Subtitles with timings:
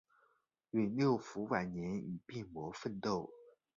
[0.71, 3.29] 永六辅晚年与病魔奋斗。